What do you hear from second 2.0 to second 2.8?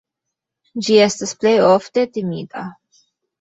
timida.